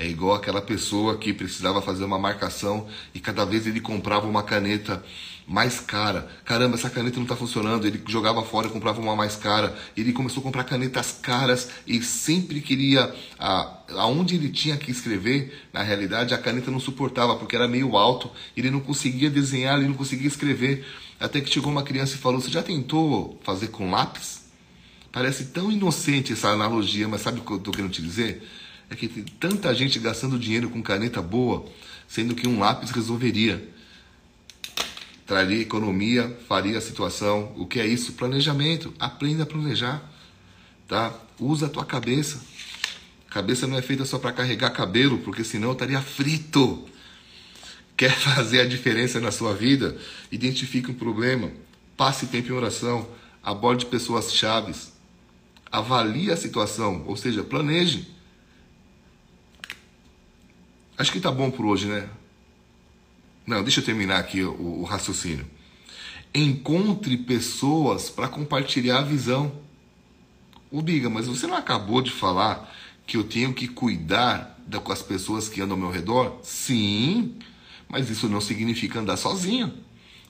É 0.00 0.06
igual 0.06 0.36
aquela 0.36 0.62
pessoa 0.62 1.18
que 1.18 1.32
precisava 1.32 1.82
fazer 1.82 2.04
uma 2.04 2.20
marcação 2.20 2.86
e 3.12 3.18
cada 3.18 3.44
vez 3.44 3.66
ele 3.66 3.80
comprava 3.80 4.28
uma 4.28 4.44
caneta 4.44 5.04
mais 5.44 5.80
cara. 5.80 6.30
Caramba, 6.44 6.76
essa 6.76 6.88
caneta 6.88 7.16
não 7.16 7.24
está 7.24 7.34
funcionando. 7.34 7.84
Ele 7.84 8.00
jogava 8.06 8.44
fora 8.44 8.68
e 8.68 8.70
comprava 8.70 9.00
uma 9.00 9.16
mais 9.16 9.34
cara. 9.34 9.76
Ele 9.96 10.12
começou 10.12 10.40
a 10.40 10.44
comprar 10.44 10.62
canetas 10.62 11.18
caras 11.20 11.68
e 11.84 12.00
sempre 12.00 12.60
queria. 12.60 13.12
A, 13.40 13.76
aonde 13.96 14.36
ele 14.36 14.50
tinha 14.50 14.76
que 14.76 14.92
escrever, 14.92 15.66
na 15.72 15.82
realidade, 15.82 16.32
a 16.32 16.38
caneta 16.38 16.70
não 16.70 16.78
suportava 16.78 17.34
porque 17.34 17.56
era 17.56 17.66
meio 17.66 17.96
alto. 17.96 18.30
Ele 18.56 18.70
não 18.70 18.78
conseguia 18.78 19.28
desenhar, 19.28 19.78
ele 19.78 19.88
não 19.88 19.96
conseguia 19.96 20.28
escrever. 20.28 20.86
Até 21.18 21.40
que 21.40 21.50
chegou 21.50 21.72
uma 21.72 21.82
criança 21.82 22.14
e 22.14 22.18
falou: 22.18 22.40
Você 22.40 22.50
já 22.50 22.62
tentou 22.62 23.36
fazer 23.42 23.66
com 23.68 23.90
lápis? 23.90 24.42
Parece 25.10 25.46
tão 25.46 25.72
inocente 25.72 26.34
essa 26.34 26.50
analogia, 26.50 27.08
mas 27.08 27.22
sabe 27.22 27.40
o 27.40 27.42
que 27.42 27.50
eu 27.50 27.56
estou 27.56 27.74
querendo 27.74 27.90
te 27.90 28.00
dizer? 28.00 28.46
É 28.90 28.96
que 28.96 29.08
tem 29.08 29.24
tanta 29.24 29.74
gente 29.74 29.98
gastando 29.98 30.38
dinheiro 30.38 30.70
com 30.70 30.82
caneta 30.82 31.20
boa, 31.20 31.66
sendo 32.06 32.34
que 32.34 32.48
um 32.48 32.58
lápis 32.58 32.90
resolveria. 32.90 33.68
Traria 35.26 35.60
economia, 35.60 36.34
faria 36.48 36.78
a 36.78 36.80
situação. 36.80 37.52
O 37.56 37.66
que 37.66 37.78
é 37.78 37.86
isso? 37.86 38.14
Planejamento. 38.14 38.94
Aprenda 38.98 39.42
a 39.42 39.46
planejar. 39.46 40.02
Tá? 40.86 41.12
Usa 41.38 41.66
a 41.66 41.68
tua 41.68 41.84
cabeça. 41.84 42.40
Cabeça 43.28 43.66
não 43.66 43.76
é 43.76 43.82
feita 43.82 44.06
só 44.06 44.18
para 44.18 44.32
carregar 44.32 44.70
cabelo, 44.70 45.18
porque 45.18 45.44
senão 45.44 45.68
eu 45.68 45.72
estaria 45.72 46.00
frito. 46.00 46.88
Quer 47.94 48.12
fazer 48.16 48.60
a 48.60 48.66
diferença 48.66 49.20
na 49.20 49.30
sua 49.30 49.54
vida? 49.54 49.98
Identifique 50.32 50.90
um 50.90 50.94
problema, 50.94 51.50
passe 51.96 52.26
tempo 52.26 52.48
em 52.48 52.56
oração, 52.56 53.06
aborde 53.42 53.86
pessoas 53.86 54.32
chaves, 54.32 54.92
avalie 55.70 56.30
a 56.30 56.36
situação, 56.36 57.04
ou 57.06 57.16
seja, 57.16 57.42
planeje. 57.42 58.06
Acho 60.98 61.12
que 61.12 61.20
tá 61.20 61.30
bom 61.30 61.48
por 61.48 61.64
hoje, 61.64 61.86
né? 61.86 62.08
Não, 63.46 63.62
deixa 63.62 63.78
eu 63.78 63.84
terminar 63.84 64.18
aqui 64.18 64.42
o, 64.42 64.80
o 64.80 64.82
raciocínio. 64.82 65.46
Encontre 66.34 67.16
pessoas 67.16 68.10
para 68.10 68.26
compartilhar 68.26 68.98
a 68.98 69.02
visão. 69.02 69.52
Ô 70.72 70.82
Biga, 70.82 71.08
mas 71.08 71.28
você 71.28 71.46
não 71.46 71.56
acabou 71.56 72.02
de 72.02 72.10
falar 72.10 72.74
que 73.06 73.16
eu 73.16 73.22
tenho 73.22 73.54
que 73.54 73.68
cuidar 73.68 74.58
com 74.82 74.92
as 74.92 75.00
pessoas 75.00 75.48
que 75.48 75.60
andam 75.60 75.76
ao 75.76 75.80
meu 75.80 75.90
redor? 75.90 76.40
Sim, 76.42 77.36
mas 77.88 78.10
isso 78.10 78.28
não 78.28 78.40
significa 78.40 78.98
andar 78.98 79.16
sozinho. 79.16 79.72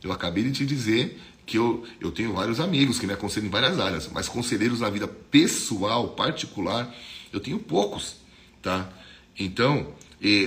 Eu 0.03 0.13
acabei 0.13 0.45
de 0.45 0.53
te 0.53 0.67
dizer 0.67 1.19
que 1.47 1.57
eu, 1.57 1.83
eu 1.99 2.13
tenho 2.13 2.35
vários 2.35 2.61
amigos 2.61 2.99
que 2.99 3.07
me 3.07 3.15
aconselham 3.15 3.47
em 3.47 3.51
várias 3.51 3.81
áreas, 3.81 4.09
mas 4.13 4.29
conselheiros 4.29 4.81
na 4.81 4.91
vida 4.91 5.09
pessoal, 5.09 6.09
particular, 6.09 6.95
eu 7.33 7.41
tenho 7.41 7.59
poucos, 7.59 8.17
tá? 8.61 8.89
Então, 9.37 9.95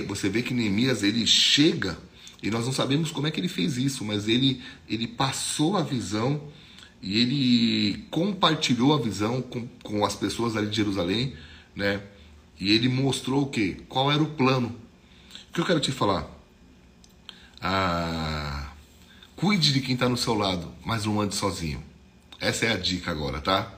você 0.06 0.28
vê 0.28 0.42
que 0.42 0.54
Neemias 0.54 1.02
ele 1.02 1.26
chega 1.26 1.98
e 2.42 2.50
nós 2.50 2.64
não 2.64 2.72
sabemos 2.72 3.10
como 3.10 3.26
é 3.26 3.30
que 3.30 3.40
ele 3.40 3.48
fez 3.48 3.76
isso, 3.76 4.04
mas 4.04 4.28
ele 4.28 4.62
ele 4.88 5.06
passou 5.06 5.76
a 5.76 5.82
visão 5.82 6.48
e 7.00 7.18
ele 7.18 8.04
compartilhou 8.10 8.94
a 8.94 9.00
visão 9.00 9.42
com, 9.42 9.66
com 9.82 10.04
as 10.04 10.14
pessoas 10.14 10.56
ali 10.56 10.68
de 10.68 10.76
Jerusalém, 10.76 11.34
né? 11.74 12.02
E 12.60 12.70
ele 12.72 12.88
mostrou 12.88 13.42
o 13.42 13.46
que? 13.46 13.74
Qual 13.88 14.10
era 14.10 14.22
o 14.22 14.26
plano? 14.26 14.68
O 15.50 15.52
que 15.52 15.60
eu 15.60 15.64
quero 15.64 15.80
te 15.80 15.90
falar? 15.90 16.28
Ah, 17.60 18.72
cuide 19.34 19.72
de 19.72 19.80
quem 19.80 19.94
está 19.94 20.08
no 20.08 20.16
seu 20.16 20.34
lado, 20.34 20.72
mas 20.84 21.04
não 21.04 21.20
ande 21.20 21.34
sozinho. 21.34 21.82
Essa 22.40 22.66
é 22.66 22.72
a 22.72 22.76
dica 22.76 23.10
agora, 23.10 23.40
tá? 23.40 23.72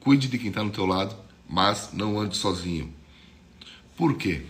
Cuide 0.00 0.28
de 0.28 0.38
quem 0.38 0.48
está 0.48 0.62
no 0.64 0.70
teu 0.70 0.86
lado, 0.86 1.14
mas 1.48 1.90
não 1.92 2.18
ande 2.18 2.36
sozinho. 2.36 2.92
Por 3.96 4.16
quê? 4.16 4.46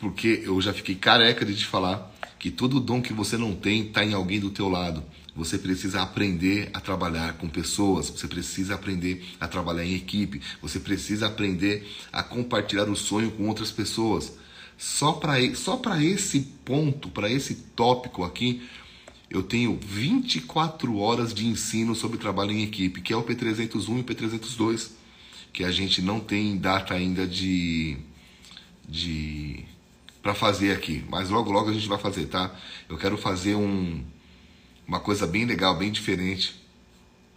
Porque 0.00 0.42
eu 0.44 0.60
já 0.60 0.72
fiquei 0.72 0.94
careca 0.94 1.44
de 1.44 1.54
te 1.54 1.66
falar 1.66 2.10
que 2.38 2.50
todo 2.50 2.80
dom 2.80 3.02
que 3.02 3.12
você 3.12 3.36
não 3.36 3.54
tem 3.54 3.86
está 3.86 4.02
em 4.02 4.14
alguém 4.14 4.40
do 4.40 4.50
teu 4.50 4.68
lado. 4.68 5.04
Você 5.36 5.58
precisa 5.58 6.02
aprender 6.02 6.70
a 6.72 6.80
trabalhar 6.80 7.34
com 7.34 7.48
pessoas, 7.48 8.08
você 8.08 8.26
precisa 8.26 8.74
aprender 8.74 9.22
a 9.38 9.46
trabalhar 9.46 9.84
em 9.84 9.94
equipe, 9.94 10.40
você 10.60 10.80
precisa 10.80 11.26
aprender 11.26 11.86
a 12.10 12.22
compartilhar 12.22 12.88
o 12.88 12.96
sonho 12.96 13.30
com 13.30 13.46
outras 13.46 13.70
pessoas. 13.70 14.32
Só 14.76 15.12
para 15.12 15.34
só 15.54 15.80
esse 16.00 16.40
ponto, 16.64 17.10
para 17.10 17.30
esse 17.30 17.54
tópico 17.76 18.24
aqui, 18.24 18.62
eu 19.28 19.42
tenho 19.42 19.78
24 19.80 20.96
horas 20.96 21.34
de 21.34 21.46
ensino 21.46 21.94
sobre 21.94 22.18
trabalho 22.18 22.52
em 22.52 22.62
equipe, 22.62 23.02
que 23.02 23.12
é 23.12 23.16
o 23.16 23.22
P301 23.22 23.98
e 23.98 24.00
o 24.00 24.04
P302, 24.04 24.90
que 25.52 25.62
a 25.62 25.70
gente 25.70 26.00
não 26.00 26.18
tem 26.18 26.56
data 26.56 26.94
ainda 26.94 27.26
de 27.26 27.98
de 28.88 29.64
para 30.22 30.34
fazer 30.34 30.72
aqui, 30.72 31.04
mas 31.08 31.30
logo 31.30 31.50
logo 31.50 31.70
a 31.70 31.72
gente 31.72 31.88
vai 31.88 31.98
fazer, 31.98 32.26
tá? 32.26 32.54
Eu 32.88 32.98
quero 32.98 33.16
fazer 33.16 33.54
um 33.54 34.04
uma 34.86 34.98
coisa 34.98 35.24
bem 35.26 35.44
legal, 35.44 35.76
bem 35.76 35.92
diferente. 35.92 36.60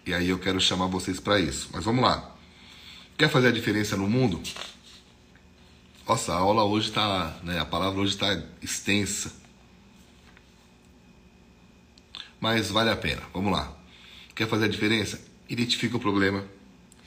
E 0.06 0.14
aí 0.14 0.30
eu 0.30 0.40
quero 0.40 0.60
chamar 0.60 0.88
vocês 0.88 1.20
para 1.20 1.40
isso. 1.40 1.70
Mas 1.72 1.86
vamos 1.86 2.04
lá. 2.04 2.36
Quer 3.16 3.30
fazer 3.30 3.50
a 3.50 3.52
diferença 3.52 3.96
no 3.96 4.10
mundo? 4.10 4.42
Nossa, 6.08 6.34
a 6.34 6.38
aula 6.38 6.64
hoje 6.64 6.90
está, 6.90 7.38
né, 7.44 7.60
a 7.60 7.66
palavra 7.66 8.02
hoje 8.02 8.14
está 8.14 8.42
extensa. 8.62 9.32
Mas 12.40 12.72
vale 12.72 12.90
a 12.90 12.96
pena. 12.96 13.22
Vamos 13.32 13.54
lá. 13.54 13.72
Quer 14.36 14.48
fazer 14.48 14.66
a 14.66 14.68
diferença? 14.68 15.22
Identifique 15.48 15.96
o 15.96 16.00
problema, 16.00 16.44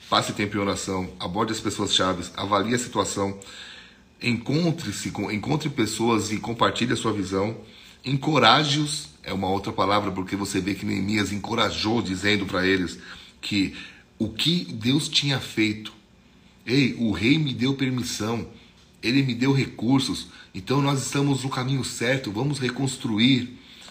passe 0.09 0.31
tempo 0.31 0.55
em 0.55 0.59
oração, 0.59 1.13
aborde 1.19 1.51
as 1.51 1.59
pessoas 1.59 1.93
chaves, 1.93 2.31
avalie 2.37 2.73
a 2.73 2.79
situação, 2.79 3.37
encontre-se, 4.21 5.09
encontre 5.09 5.69
pessoas 5.69 6.31
e 6.31 6.37
compartilhe 6.37 6.93
a 6.93 6.97
sua 6.97 7.13
visão, 7.13 7.57
encoraje-os 8.03 9.07
é 9.27 9.33
uma 9.33 9.49
outra 9.49 9.73
palavra, 9.73 10.09
porque 10.09 10.37
você 10.37 10.61
vê 10.61 10.73
que 10.73 10.85
Neemias 10.85 11.33
encorajou, 11.33 12.01
dizendo 12.01 12.45
para 12.45 12.65
eles 12.65 12.97
que 13.41 13.75
o 14.17 14.29
que 14.29 14.63
Deus 14.63 15.09
tinha 15.09 15.37
feito. 15.37 15.91
Ei, 16.65 16.95
o 16.97 17.11
rei 17.11 17.37
me 17.37 17.53
deu 17.53 17.73
permissão, 17.73 18.47
ele 19.03 19.21
me 19.21 19.35
deu 19.35 19.51
recursos, 19.51 20.27
então 20.55 20.81
nós 20.81 21.05
estamos 21.05 21.43
no 21.43 21.49
caminho 21.49 21.83
certo, 21.83 22.31
vamos 22.31 22.57
reconstruir. 22.57 23.49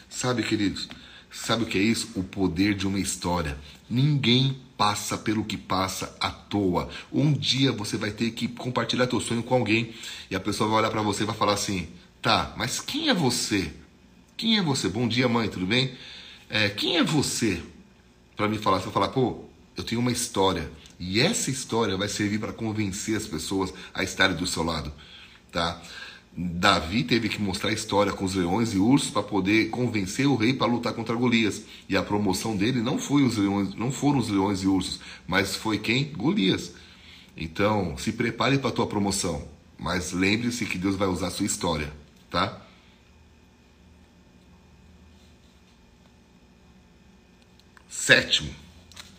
Sabe, 0.08 0.42
queridos? 0.42 0.88
Sabe 1.36 1.64
o 1.64 1.66
que 1.66 1.78
é 1.78 1.82
isso? 1.82 2.10
O 2.14 2.22
poder 2.22 2.74
de 2.74 2.86
uma 2.86 2.98
história. 2.98 3.58
Ninguém 3.88 4.58
passa 4.76 5.16
pelo 5.16 5.44
que 5.44 5.56
passa 5.56 6.16
à 6.18 6.30
toa. 6.30 6.88
Um 7.12 7.32
dia 7.32 7.72
você 7.72 7.96
vai 7.96 8.10
ter 8.10 8.30
que 8.32 8.48
compartilhar 8.48 9.06
teu 9.06 9.20
sonho 9.20 9.42
com 9.42 9.54
alguém 9.54 9.94
e 10.30 10.34
a 10.34 10.40
pessoa 10.40 10.68
vai 10.68 10.78
olhar 10.78 10.90
para 10.90 11.02
você 11.02 11.22
e 11.22 11.26
vai 11.26 11.36
falar 11.36 11.52
assim: 11.52 11.88
"Tá, 12.20 12.54
mas 12.56 12.80
quem 12.80 13.08
é 13.08 13.14
você?" 13.14 13.72
Quem 14.36 14.58
é 14.58 14.62
você? 14.62 14.86
Bom 14.86 15.08
dia, 15.08 15.26
mãe, 15.28 15.48
tudo 15.48 15.64
bem? 15.64 15.94
É, 16.50 16.68
quem 16.68 16.98
é 16.98 17.02
você? 17.02 17.62
Para 18.36 18.46
me 18.46 18.58
falar, 18.58 18.78
você 18.80 18.84
vai 18.84 18.92
falar, 18.92 19.08
pô, 19.08 19.46
eu 19.74 19.82
tenho 19.82 19.98
uma 19.98 20.12
história. 20.12 20.70
E 20.98 21.20
essa 21.20 21.50
história 21.50 21.96
vai 21.96 22.06
servir 22.06 22.38
para 22.38 22.52
convencer 22.52 23.16
as 23.16 23.26
pessoas 23.26 23.72
a 23.94 24.04
estarem 24.04 24.36
do 24.36 24.46
seu 24.46 24.62
lado, 24.62 24.92
tá? 25.50 25.80
Davi 26.38 27.02
teve 27.02 27.30
que 27.30 27.40
mostrar 27.40 27.70
a 27.70 27.72
história 27.72 28.12
com 28.12 28.24
os 28.24 28.34
leões 28.34 28.74
e 28.74 28.78
ursos 28.78 29.10
para 29.10 29.22
poder 29.22 29.70
convencer 29.70 30.26
o 30.26 30.36
rei 30.36 30.52
para 30.52 30.66
lutar 30.66 30.92
contra 30.92 31.14
Golias. 31.14 31.62
E 31.88 31.96
a 31.96 32.02
promoção 32.02 32.54
dele 32.54 32.82
não 32.82 32.98
foi 32.98 33.22
os 33.22 33.38
leões, 33.38 33.74
não 33.74 33.90
foram 33.90 34.18
os 34.18 34.28
leões 34.28 34.62
e 34.62 34.66
ursos, 34.66 35.00
mas 35.26 35.56
foi 35.56 35.78
quem? 35.78 36.12
Golias. 36.12 36.74
Então, 37.34 37.96
se 37.96 38.12
prepare 38.12 38.58
para 38.58 38.68
a 38.68 38.72
tua 38.72 38.86
promoção, 38.86 39.48
mas 39.78 40.12
lembre-se 40.12 40.66
que 40.66 40.76
Deus 40.76 40.96
vai 40.96 41.08
usar 41.08 41.28
a 41.28 41.30
sua 41.30 41.46
história, 41.46 41.90
tá? 42.30 42.60
Sétimo, 47.88 48.54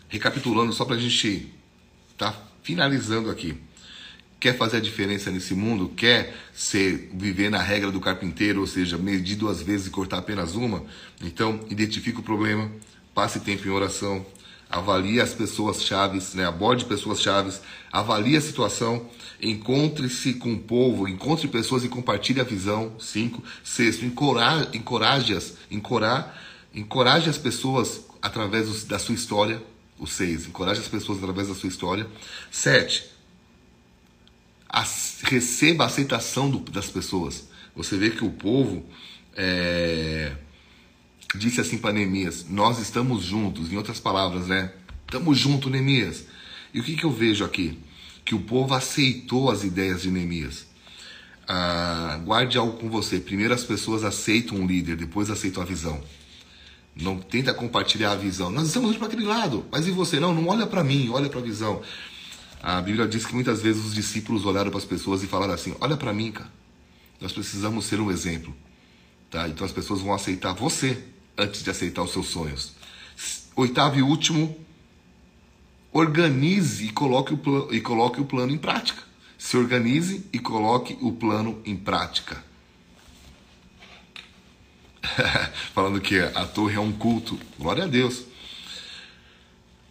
recapitulando 0.08 0.72
só 0.72 0.84
para 0.84 0.94
a 0.96 1.00
gente 1.00 1.52
tá 2.16 2.32
finalizando 2.62 3.28
aqui. 3.28 3.56
Quer 4.40 4.56
fazer 4.56 4.76
a 4.76 4.80
diferença 4.80 5.30
nesse 5.30 5.52
mundo? 5.52 5.88
Quer 5.88 6.34
ser 6.54 7.10
viver 7.12 7.50
na 7.50 7.60
regra 7.60 7.90
do 7.90 8.00
carpinteiro, 8.00 8.60
ou 8.60 8.66
seja, 8.66 8.96
medir 8.96 9.36
duas 9.36 9.60
vezes 9.60 9.88
e 9.88 9.90
cortar 9.90 10.18
apenas 10.18 10.54
uma? 10.54 10.84
Então, 11.22 11.60
identifique 11.68 12.20
o 12.20 12.22
problema, 12.22 12.70
passe 13.12 13.40
tempo 13.40 13.66
em 13.66 13.70
oração, 13.70 14.24
avalie 14.70 15.20
as 15.20 15.34
pessoas 15.34 15.82
chaves, 15.82 16.34
né? 16.34 16.46
aborde 16.46 16.84
pessoas 16.84 17.20
chaves, 17.20 17.60
avalie 17.90 18.36
a 18.36 18.40
situação, 18.40 19.08
encontre-se 19.42 20.34
com 20.34 20.52
o 20.52 20.58
povo, 20.58 21.08
encontre 21.08 21.48
pessoas 21.48 21.84
e 21.84 21.88
compartilhe 21.88 22.40
a 22.40 22.44
visão. 22.44 22.92
Cinco. 23.00 23.42
Sexto, 23.64 24.04
encoraje, 24.04 24.68
encoraje, 24.74 25.36
encoraje 26.72 27.30
as 27.30 27.38
pessoas 27.38 28.02
através 28.22 28.84
da 28.84 28.98
sua 28.98 29.14
história. 29.14 29.60
O 29.98 30.06
6, 30.06 30.46
encoraje 30.46 30.78
as 30.78 30.86
pessoas 30.86 31.18
através 31.18 31.48
da 31.48 31.56
sua 31.56 31.68
história. 31.68 32.06
7, 32.52 33.04
receba 35.22 35.84
a 35.84 35.86
aceitação 35.86 36.50
do, 36.50 36.58
das 36.70 36.88
pessoas. 36.90 37.48
Você 37.74 37.96
vê 37.96 38.10
que 38.10 38.24
o 38.24 38.30
povo 38.30 38.84
é, 39.36 40.32
disse 41.34 41.60
assim 41.60 41.78
para 41.78 41.92
Neemias: 41.92 42.46
Nós 42.48 42.78
estamos 42.78 43.24
juntos. 43.24 43.72
Em 43.72 43.76
outras 43.76 44.00
palavras, 44.00 44.46
né? 44.48 44.72
Estamos 45.06 45.38
juntos, 45.38 45.70
Neemias. 45.70 46.24
E 46.72 46.80
o 46.80 46.82
que, 46.82 46.96
que 46.96 47.04
eu 47.04 47.10
vejo 47.10 47.44
aqui? 47.44 47.78
Que 48.24 48.34
o 48.34 48.40
povo 48.40 48.74
aceitou 48.74 49.50
as 49.50 49.64
ideias 49.64 50.02
de 50.02 50.10
Neemias. 50.10 50.66
Ah, 51.46 52.20
guarde 52.24 52.58
algo 52.58 52.78
com 52.78 52.90
você. 52.90 53.18
Primeiro 53.18 53.54
as 53.54 53.64
pessoas 53.64 54.04
aceitam 54.04 54.58
um 54.58 54.66
líder, 54.66 54.96
depois 54.96 55.30
aceitam 55.30 55.62
a 55.62 55.66
visão. 55.66 55.98
Não 56.94 57.18
tenta 57.18 57.54
compartilhar 57.54 58.12
a 58.12 58.16
visão. 58.16 58.50
Nós 58.50 58.66
estamos 58.66 58.96
para 58.96 59.06
aquele 59.06 59.24
lado, 59.24 59.64
mas 59.70 59.86
e 59.86 59.90
você? 59.90 60.20
Não, 60.20 60.34
não 60.34 60.48
olha 60.48 60.66
para 60.66 60.84
mim, 60.84 61.08
olha 61.10 61.30
para 61.30 61.38
a 61.38 61.42
visão. 61.42 61.80
A 62.62 62.80
Bíblia 62.80 63.06
diz 63.06 63.24
que 63.24 63.34
muitas 63.34 63.62
vezes 63.62 63.84
os 63.84 63.94
discípulos 63.94 64.44
olharam 64.44 64.70
para 64.70 64.78
as 64.78 64.84
pessoas 64.84 65.22
e 65.22 65.26
falaram 65.26 65.54
assim: 65.54 65.74
Olha 65.80 65.96
para 65.96 66.12
mim, 66.12 66.32
cara. 66.32 66.50
Nós 67.20 67.32
precisamos 67.32 67.84
ser 67.84 68.00
um 68.00 68.10
exemplo. 68.10 68.54
Tá? 69.30 69.48
Então 69.48 69.64
as 69.64 69.72
pessoas 69.72 70.00
vão 70.00 70.12
aceitar 70.14 70.52
você 70.52 71.02
antes 71.36 71.62
de 71.62 71.70
aceitar 71.70 72.02
os 72.02 72.12
seus 72.12 72.28
sonhos. 72.28 72.72
Oitavo 73.56 73.98
e 73.98 74.02
último, 74.02 74.56
organize 75.92 76.86
e 76.86 76.92
coloque 76.92 77.34
o, 77.34 77.74
e 77.74 77.80
coloque 77.80 78.20
o 78.20 78.24
plano 78.24 78.52
em 78.52 78.58
prática. 78.58 79.02
Se 79.36 79.56
organize 79.56 80.24
e 80.32 80.38
coloque 80.38 80.96
o 81.00 81.12
plano 81.12 81.60
em 81.64 81.76
prática. 81.76 82.44
falando 85.74 86.00
que 86.00 86.18
a 86.18 86.46
torre 86.46 86.76
é 86.76 86.80
um 86.80 86.92
culto. 86.92 87.38
Glória 87.58 87.84
a 87.84 87.86
Deus. 87.86 88.24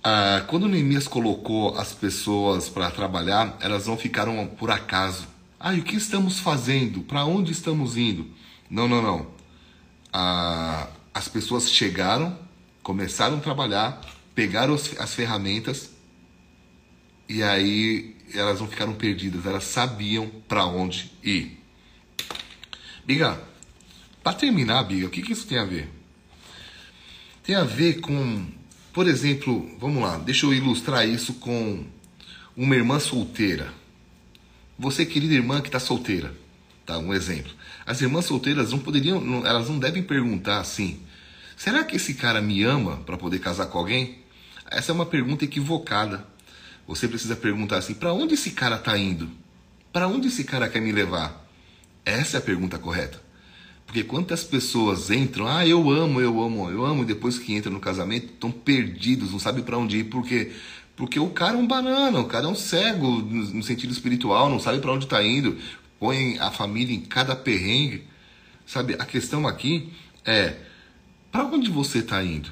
Ah, 0.04 0.44
quando 0.48 0.68
Neemias 0.68 1.08
colocou 1.08 1.77
as 1.77 1.94
pessoas 1.94 2.70
para 2.70 2.89
trabalhar, 2.92 3.58
elas 3.60 3.88
não 3.88 3.98
ficaram 3.98 4.46
por 4.48 4.72
acaso. 4.72 5.27
Ah, 5.60 5.74
e 5.74 5.80
o 5.80 5.84
que 5.84 5.96
estamos 5.96 6.39
fazendo? 6.39 7.01
Para 7.01 7.25
onde 7.25 7.51
estamos 7.51 7.98
indo? 7.98 8.27
Não, 8.70 8.88
não, 8.88 9.01
não. 9.01 9.27
a, 10.13 10.88
as 11.13 11.27
pessoas 11.27 11.72
chegaram, 11.72 12.38
começaram 12.84 13.38
a 13.38 13.42
trabalhar, 13.42 14.01
pegaram 14.36 14.74
as, 14.74 14.98
as 15.00 15.13
ferramentas 15.13 15.92
e 17.27 17.42
aí 17.42 18.16
elas 18.34 18.60
não 18.60 18.68
ficaram 18.68 18.94
perdidas, 18.94 19.46
elas 19.46 19.63
sabiam 19.63 20.27
para 20.48 20.66
onde 20.66 21.12
ir. 21.24 21.60
Biga, 23.06 23.42
para 24.24 24.34
terminar, 24.34 24.84
Biga, 24.84 25.08
o 25.08 25.10
que, 25.10 25.22
que 25.22 25.34
isso 25.34 25.48
tem 25.48 25.58
a 25.58 25.66
ver? 25.66 25.89
Tem 27.44 27.56
a 27.56 27.63
ver 27.63 28.01
com, 28.01 28.46
por 28.98 29.08
exemplo, 29.08 29.70
vamos 29.80 30.01
lá, 30.01 30.18
deixa 30.18 30.48
eu 30.48 30.54
ilustrar 30.56 31.08
isso 31.08 31.36
com 31.36 31.86
uma 32.56 32.75
irmã 32.75 33.00
solteira. 33.00 33.72
Você, 34.75 35.06
querida 35.06 35.36
irmã 35.36 35.62
que 35.62 35.68
está 35.68 35.80
solteira, 35.80 36.34
tá? 36.84 36.98
Um 36.98 37.13
exemplo. 37.13 37.51
As 37.86 38.01
irmãs 38.01 38.25
solteiras 38.25 38.72
não 38.72 38.80
poderiam, 38.80 39.46
elas 39.46 39.70
não 39.70 39.77
devem 39.77 40.01
perguntar 40.01 40.62
assim: 40.62 41.00
será 41.56 41.84
que 41.84 41.98
esse 41.98 42.16
cara 42.16 42.42
me 42.42 42.63
ama 42.63 42.98
para 43.06 43.20
poder 43.20 43.38
casar 43.38 43.68
com 43.68 43.77
alguém? 43.77 44.18
Essa 44.66 44.92
é 44.92 44.96
uma 44.96 45.06
pergunta 45.06 45.46
equivocada. 45.46 46.25
Você 46.88 47.08
precisa 47.08 47.36
perguntar 47.36 47.77
assim: 47.77 47.94
para 47.94 48.12
onde 48.12 48.34
esse 48.34 48.50
cara 48.50 48.77
está 48.77 48.98
indo? 48.98 49.30
Para 49.94 50.08
onde 50.08 50.30
esse 50.30 50.44
cara 50.44 50.68
quer 50.68 50.82
me 50.82 50.92
levar? 50.92 51.48
Essa 52.04 52.38
é 52.38 52.39
a 52.39 52.42
pergunta 52.42 52.80
correta. 52.80 53.22
Porque 53.88 54.03
quantas 54.03 54.44
pessoas 54.44 55.10
entram, 55.10 55.48
ah, 55.48 55.65
eu 55.65 55.89
amo, 55.89 56.22
eu 56.22 56.44
amo, 56.44 56.70
eu 56.70 56.86
amo, 56.86 57.03
e 57.03 57.06
depois 57.06 57.39
que 57.39 57.56
entram 57.56 57.72
no 57.72 57.79
casamento 57.79 58.25
estão 58.25 58.51
perdidos, 58.51 59.32
não 59.32 59.39
sabem 59.39 59.63
para 59.63 59.77
onde 59.77 60.00
ir, 60.00 60.03
porque 60.03 60.51
porque 60.98 61.20
o 61.20 61.29
cara 61.29 61.53
é 61.53 61.58
um 61.58 61.67
banana, 61.67 62.20
o 62.20 62.25
cara 62.25 62.46
é 62.46 62.48
um 62.50 62.56
cego 62.56 63.08
no 63.08 63.62
sentido 63.62 63.94
espiritual, 63.94 64.50
não 64.50 64.60
sabe 64.60 64.79
para 64.79 64.91
onde 64.91 65.06
está 65.06 65.24
indo, 65.24 65.56
põe 66.00 66.39
a 66.39 66.50
família 66.50 66.94
em 66.94 67.01
cada 67.01 67.36
perrengue. 67.36 68.03
Sabe, 68.65 68.96
a 68.96 69.06
questão 69.06 69.48
aqui 69.48 69.94
é 70.25 70.56
para 71.32 71.46
onde 71.46 71.70
você 71.70 72.00
está 72.00 72.22
indo? 72.24 72.50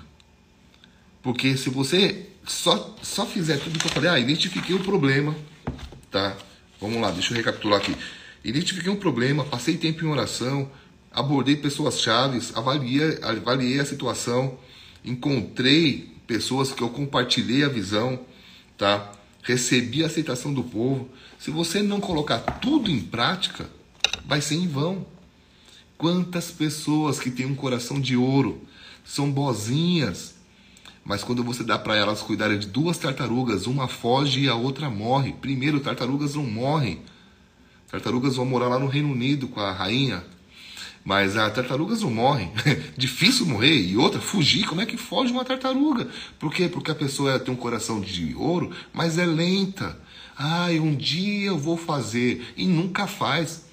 Porque 1.23 1.57
se 1.57 1.71
você 1.71 2.29
só, 2.45 2.95
só 3.01 3.25
fizer 3.25 3.57
tudo 3.57 3.79
que 3.79 3.87
eu 3.87 3.91
falei, 3.91 4.11
ah, 4.11 4.19
identifiquei 4.19 4.75
o 4.75 4.83
problema, 4.83 5.35
tá? 6.11 6.37
Vamos 6.79 7.01
lá, 7.01 7.09
deixa 7.09 7.33
eu 7.33 7.37
recapitular 7.37 7.79
aqui. 7.79 7.95
Identifiquei 8.43 8.91
um 8.91 8.95
problema, 8.95 9.43
passei 9.43 9.75
tempo 9.75 10.05
em 10.05 10.07
oração, 10.07 10.69
abordei 11.15 11.55
pessoas 11.55 12.01
chaves, 12.01 12.51
avaliei, 12.55 13.17
avaliei 13.21 13.79
a 13.79 13.85
situação, 13.85 14.59
encontrei 15.03 16.13
pessoas 16.27 16.73
que 16.73 16.81
eu 16.81 16.89
compartilhei 16.89 17.63
a 17.63 17.69
visão, 17.69 18.19
tá? 18.77 19.13
Recebi 19.41 20.03
a 20.03 20.07
aceitação 20.07 20.53
do 20.53 20.63
povo. 20.63 21.09
Se 21.39 21.51
você 21.51 21.81
não 21.81 22.01
colocar 22.01 22.39
tudo 22.39 22.91
em 22.91 22.99
prática, 22.99 23.69
vai 24.25 24.41
ser 24.41 24.55
em 24.55 24.67
vão. 24.67 25.05
Quantas 25.97 26.51
pessoas 26.51 27.17
que 27.17 27.31
têm 27.31 27.45
um 27.45 27.55
coração 27.55 28.01
de 28.01 28.17
ouro 28.17 28.61
são 29.05 29.31
bozinhas, 29.31 30.35
mas 31.05 31.23
quando 31.23 31.43
você 31.43 31.63
dá 31.63 31.79
para 31.79 31.95
elas 31.95 32.21
cuidarem 32.21 32.59
de 32.59 32.67
duas 32.67 32.97
tartarugas, 32.97 33.67
uma 33.67 33.87
foge 33.87 34.41
e 34.41 34.49
a 34.49 34.55
outra 34.55 34.89
morre. 34.89 35.33
Primeiro, 35.33 35.79
tartarugas 35.79 36.35
não 36.35 36.43
morrem. 36.43 36.99
Tartarugas 37.89 38.35
vão 38.35 38.45
morar 38.45 38.67
lá 38.67 38.79
no 38.79 38.87
Reino 38.87 39.11
Unido 39.11 39.47
com 39.47 39.61
a 39.61 39.71
rainha. 39.71 40.34
Mas 41.05 41.37
as 41.37 41.53
tartarugas 41.53 42.01
não 42.01 42.09
morrem. 42.09 42.51
Difícil 42.97 43.45
morrer. 43.45 43.79
E 43.79 43.95
outra, 43.95 44.19
fugir. 44.19 44.65
Como 44.65 44.81
é 44.81 44.87
que 44.87 44.97
foge 44.97 45.31
uma 45.31 45.45
tartaruga? 45.45 46.07
Por 46.39 46.51
quê? 46.51 46.67
Porque 46.67 46.89
a 46.89 46.95
pessoa 46.95 47.39
tem 47.39 47.53
um 47.53 47.57
coração 47.57 48.01
de 48.01 48.33
ouro, 48.33 48.71
mas 48.91 49.19
é 49.19 49.25
lenta. 49.25 49.99
Ai, 50.35 50.79
um 50.79 50.95
dia 50.95 51.49
eu 51.49 51.59
vou 51.59 51.77
fazer. 51.77 52.51
E 52.57 52.65
nunca 52.65 53.05
faz. 53.05 53.65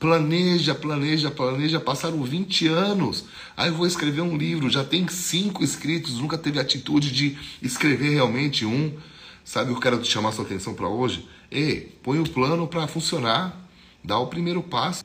Planeja, 0.00 0.74
planeja, 0.74 1.30
planeja. 1.30 1.78
Passaram 1.78 2.24
20 2.24 2.66
anos. 2.66 3.24
Aí 3.56 3.68
eu 3.68 3.76
vou 3.76 3.86
escrever 3.86 4.22
um 4.22 4.36
livro. 4.36 4.68
Já 4.68 4.82
tem 4.82 5.06
cinco 5.06 5.62
escritos. 5.62 6.18
Nunca 6.18 6.36
teve 6.36 6.58
atitude 6.58 7.12
de 7.12 7.38
escrever 7.62 8.10
realmente 8.10 8.66
um. 8.66 8.92
Sabe 9.44 9.70
o 9.70 9.74
que 9.74 9.78
eu 9.78 9.92
quero 9.92 10.04
chamar 10.04 10.32
sua 10.32 10.44
atenção 10.44 10.74
para 10.74 10.88
hoje? 10.88 11.24
Ei, 11.52 11.96
põe 12.02 12.18
o 12.18 12.28
plano 12.28 12.66
para 12.66 12.88
funcionar. 12.88 13.56
Dá 14.02 14.18
o 14.18 14.26
primeiro 14.26 14.60
passo. 14.60 15.04